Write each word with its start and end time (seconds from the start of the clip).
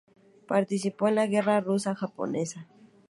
Participó 0.47 1.09
en 1.09 1.13
la 1.13 1.27
Guerra 1.27 1.61
Ruso-Japonesa. 1.61 2.65